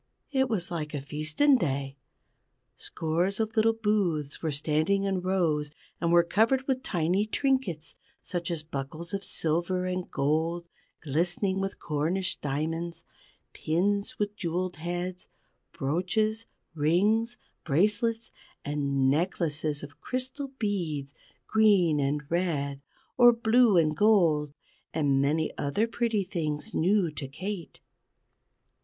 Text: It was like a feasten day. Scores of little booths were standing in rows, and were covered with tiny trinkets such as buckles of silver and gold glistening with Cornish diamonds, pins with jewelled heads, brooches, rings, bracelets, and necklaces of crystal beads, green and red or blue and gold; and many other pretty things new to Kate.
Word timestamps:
It 0.31 0.49
was 0.49 0.71
like 0.71 0.95
a 0.95 0.99
feasten 0.99 1.57
day. 1.59 1.95
Scores 2.75 3.39
of 3.39 3.55
little 3.55 3.73
booths 3.73 4.41
were 4.41 4.49
standing 4.49 5.03
in 5.03 5.21
rows, 5.21 5.69
and 6.01 6.11
were 6.11 6.23
covered 6.23 6.67
with 6.67 6.81
tiny 6.81 7.27
trinkets 7.27 7.93
such 8.23 8.49
as 8.49 8.63
buckles 8.63 9.13
of 9.13 9.23
silver 9.23 9.85
and 9.85 10.09
gold 10.09 10.65
glistening 11.03 11.61
with 11.61 11.77
Cornish 11.77 12.37
diamonds, 12.37 13.05
pins 13.53 14.17
with 14.17 14.35
jewelled 14.35 14.77
heads, 14.77 15.27
brooches, 15.71 16.47
rings, 16.73 17.37
bracelets, 17.63 18.31
and 18.65 19.07
necklaces 19.07 19.83
of 19.83 20.01
crystal 20.01 20.47
beads, 20.57 21.13
green 21.45 21.99
and 21.99 22.23
red 22.27 22.81
or 23.19 23.31
blue 23.31 23.77
and 23.77 23.95
gold; 23.95 24.55
and 24.95 25.21
many 25.21 25.55
other 25.59 25.85
pretty 25.85 26.23
things 26.23 26.73
new 26.73 27.11
to 27.11 27.27
Kate. 27.27 27.81